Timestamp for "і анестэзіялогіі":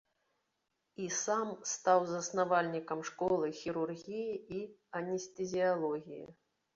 4.61-6.25